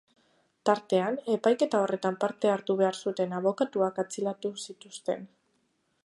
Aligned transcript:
Tartean, 0.67 1.17
epaiketa 1.33 1.81
horretan 1.81 2.17
parte 2.23 2.51
hartu 2.53 2.75
behar 2.79 2.97
zuten 3.01 3.35
abokatuak 3.41 4.01
atxilotu 4.05 4.53
zituzten. 4.65 5.29